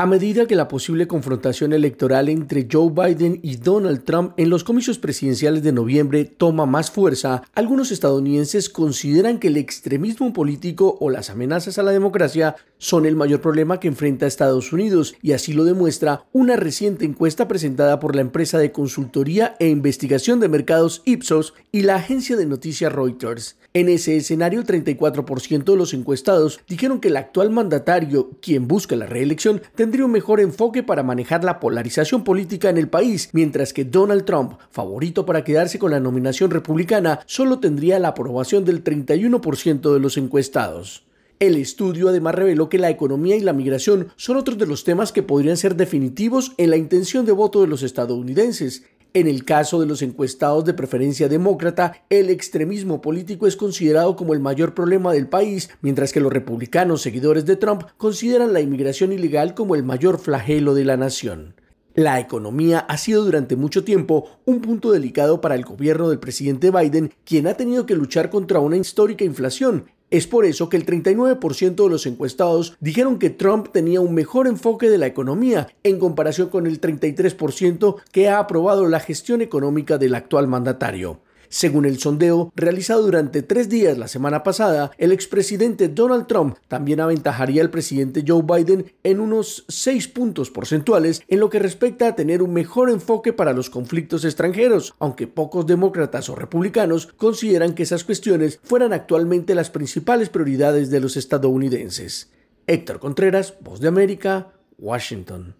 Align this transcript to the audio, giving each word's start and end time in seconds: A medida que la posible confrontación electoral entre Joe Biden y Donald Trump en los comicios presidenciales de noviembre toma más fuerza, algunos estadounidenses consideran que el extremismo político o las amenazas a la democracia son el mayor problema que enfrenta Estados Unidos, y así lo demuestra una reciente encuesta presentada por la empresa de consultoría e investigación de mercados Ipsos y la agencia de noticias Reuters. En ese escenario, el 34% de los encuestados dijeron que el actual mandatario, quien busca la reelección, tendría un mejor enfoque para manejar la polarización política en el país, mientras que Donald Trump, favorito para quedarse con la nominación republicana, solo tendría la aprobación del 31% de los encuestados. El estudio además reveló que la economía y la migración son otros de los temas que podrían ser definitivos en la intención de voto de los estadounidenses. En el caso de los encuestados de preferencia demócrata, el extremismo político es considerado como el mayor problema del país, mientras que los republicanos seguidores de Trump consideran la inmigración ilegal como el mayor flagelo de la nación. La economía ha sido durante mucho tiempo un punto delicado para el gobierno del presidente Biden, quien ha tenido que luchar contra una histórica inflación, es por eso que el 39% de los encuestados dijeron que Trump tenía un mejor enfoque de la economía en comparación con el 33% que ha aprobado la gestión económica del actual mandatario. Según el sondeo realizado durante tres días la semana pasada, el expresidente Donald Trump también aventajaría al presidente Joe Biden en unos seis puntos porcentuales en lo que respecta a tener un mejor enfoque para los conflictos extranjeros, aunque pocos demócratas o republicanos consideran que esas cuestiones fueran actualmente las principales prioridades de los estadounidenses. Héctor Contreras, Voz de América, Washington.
A 0.00 0.06
medida 0.06 0.46
que 0.46 0.56
la 0.56 0.66
posible 0.66 1.06
confrontación 1.06 1.74
electoral 1.74 2.30
entre 2.30 2.66
Joe 2.72 2.90
Biden 2.90 3.38
y 3.42 3.56
Donald 3.56 4.04
Trump 4.04 4.32
en 4.38 4.48
los 4.48 4.64
comicios 4.64 4.98
presidenciales 4.98 5.62
de 5.62 5.72
noviembre 5.72 6.24
toma 6.24 6.64
más 6.64 6.90
fuerza, 6.90 7.42
algunos 7.54 7.92
estadounidenses 7.92 8.70
consideran 8.70 9.38
que 9.38 9.48
el 9.48 9.58
extremismo 9.58 10.32
político 10.32 10.96
o 11.00 11.10
las 11.10 11.28
amenazas 11.28 11.76
a 11.76 11.82
la 11.82 11.90
democracia 11.90 12.56
son 12.78 13.04
el 13.04 13.14
mayor 13.14 13.42
problema 13.42 13.78
que 13.78 13.88
enfrenta 13.88 14.26
Estados 14.26 14.72
Unidos, 14.72 15.16
y 15.20 15.32
así 15.32 15.52
lo 15.52 15.64
demuestra 15.64 16.24
una 16.32 16.56
reciente 16.56 17.04
encuesta 17.04 17.46
presentada 17.46 18.00
por 18.00 18.16
la 18.16 18.22
empresa 18.22 18.56
de 18.56 18.72
consultoría 18.72 19.54
e 19.58 19.68
investigación 19.68 20.40
de 20.40 20.48
mercados 20.48 21.02
Ipsos 21.04 21.52
y 21.72 21.82
la 21.82 21.96
agencia 21.96 22.36
de 22.36 22.46
noticias 22.46 22.90
Reuters. 22.90 23.58
En 23.72 23.88
ese 23.88 24.16
escenario, 24.16 24.60
el 24.60 24.66
34% 24.66 25.64
de 25.64 25.76
los 25.76 25.94
encuestados 25.94 26.58
dijeron 26.66 27.00
que 27.00 27.06
el 27.06 27.16
actual 27.16 27.50
mandatario, 27.50 28.30
quien 28.42 28.66
busca 28.66 28.96
la 28.96 29.06
reelección, 29.06 29.62
tendría 29.90 30.06
un 30.06 30.12
mejor 30.12 30.38
enfoque 30.38 30.84
para 30.84 31.02
manejar 31.02 31.42
la 31.42 31.58
polarización 31.58 32.22
política 32.22 32.70
en 32.70 32.78
el 32.78 32.88
país, 32.88 33.28
mientras 33.32 33.72
que 33.72 33.84
Donald 33.84 34.24
Trump, 34.24 34.52
favorito 34.70 35.26
para 35.26 35.42
quedarse 35.42 35.80
con 35.80 35.90
la 35.90 35.98
nominación 35.98 36.52
republicana, 36.52 37.18
solo 37.26 37.58
tendría 37.58 37.98
la 37.98 38.06
aprobación 38.10 38.64
del 38.64 38.84
31% 38.84 39.92
de 39.92 39.98
los 39.98 40.16
encuestados. 40.16 41.02
El 41.40 41.56
estudio 41.56 42.08
además 42.08 42.36
reveló 42.36 42.68
que 42.68 42.78
la 42.78 42.88
economía 42.88 43.34
y 43.34 43.40
la 43.40 43.52
migración 43.52 44.12
son 44.14 44.36
otros 44.36 44.58
de 44.58 44.66
los 44.66 44.84
temas 44.84 45.10
que 45.10 45.24
podrían 45.24 45.56
ser 45.56 45.74
definitivos 45.74 46.52
en 46.56 46.70
la 46.70 46.76
intención 46.76 47.26
de 47.26 47.32
voto 47.32 47.60
de 47.60 47.66
los 47.66 47.82
estadounidenses. 47.82 48.84
En 49.12 49.26
el 49.26 49.44
caso 49.44 49.80
de 49.80 49.86
los 49.86 50.02
encuestados 50.02 50.64
de 50.64 50.72
preferencia 50.72 51.28
demócrata, 51.28 52.04
el 52.10 52.30
extremismo 52.30 53.00
político 53.00 53.48
es 53.48 53.56
considerado 53.56 54.14
como 54.14 54.34
el 54.34 54.40
mayor 54.40 54.72
problema 54.72 55.12
del 55.12 55.26
país, 55.26 55.68
mientras 55.82 56.12
que 56.12 56.20
los 56.20 56.32
republicanos 56.32 57.02
seguidores 57.02 57.44
de 57.44 57.56
Trump 57.56 57.82
consideran 57.96 58.52
la 58.52 58.60
inmigración 58.60 59.12
ilegal 59.12 59.54
como 59.54 59.74
el 59.74 59.82
mayor 59.82 60.20
flagelo 60.20 60.74
de 60.74 60.84
la 60.84 60.96
nación. 60.96 61.54
La 61.94 62.20
economía 62.20 62.78
ha 62.78 62.96
sido 62.98 63.24
durante 63.24 63.56
mucho 63.56 63.82
tiempo 63.82 64.28
un 64.44 64.60
punto 64.60 64.92
delicado 64.92 65.40
para 65.40 65.56
el 65.56 65.64
gobierno 65.64 66.08
del 66.08 66.20
presidente 66.20 66.70
Biden, 66.70 67.12
quien 67.24 67.48
ha 67.48 67.54
tenido 67.54 67.86
que 67.86 67.96
luchar 67.96 68.30
contra 68.30 68.60
una 68.60 68.76
histórica 68.76 69.24
inflación, 69.24 69.86
es 70.10 70.26
por 70.26 70.44
eso 70.44 70.68
que 70.68 70.76
el 70.76 70.86
39% 70.86 71.84
de 71.84 71.88
los 71.88 72.06
encuestados 72.06 72.76
dijeron 72.80 73.18
que 73.18 73.30
Trump 73.30 73.68
tenía 73.72 74.00
un 74.00 74.14
mejor 74.14 74.48
enfoque 74.48 74.90
de 74.90 74.98
la 74.98 75.06
economía 75.06 75.68
en 75.84 75.98
comparación 75.98 76.48
con 76.48 76.66
el 76.66 76.80
33% 76.80 77.96
que 78.12 78.28
ha 78.28 78.38
aprobado 78.38 78.86
la 78.88 79.00
gestión 79.00 79.40
económica 79.40 79.98
del 79.98 80.14
actual 80.14 80.48
mandatario. 80.48 81.20
Según 81.52 81.84
el 81.84 81.98
sondeo 81.98 82.52
realizado 82.54 83.02
durante 83.02 83.42
tres 83.42 83.68
días 83.68 83.98
la 83.98 84.06
semana 84.06 84.44
pasada, 84.44 84.92
el 84.98 85.10
expresidente 85.10 85.88
Donald 85.88 86.28
Trump 86.28 86.56
también 86.68 87.00
aventajaría 87.00 87.60
al 87.60 87.70
presidente 87.70 88.22
Joe 88.24 88.42
Biden 88.42 88.92
en 89.02 89.18
unos 89.18 89.64
seis 89.66 90.06
puntos 90.06 90.48
porcentuales 90.48 91.22
en 91.26 91.40
lo 91.40 91.50
que 91.50 91.58
respecta 91.58 92.06
a 92.06 92.14
tener 92.14 92.40
un 92.40 92.52
mejor 92.52 92.88
enfoque 92.88 93.32
para 93.32 93.52
los 93.52 93.68
conflictos 93.68 94.24
extranjeros, 94.24 94.94
aunque 95.00 95.26
pocos 95.26 95.66
demócratas 95.66 96.28
o 96.28 96.36
republicanos 96.36 97.08
consideran 97.16 97.74
que 97.74 97.82
esas 97.82 98.04
cuestiones 98.04 98.60
fueran 98.62 98.92
actualmente 98.92 99.56
las 99.56 99.70
principales 99.70 100.28
prioridades 100.28 100.88
de 100.88 101.00
los 101.00 101.16
estadounidenses. 101.16 102.30
Héctor 102.68 103.00
Contreras, 103.00 103.54
Voz 103.60 103.80
de 103.80 103.88
América, 103.88 104.52
Washington. 104.78 105.59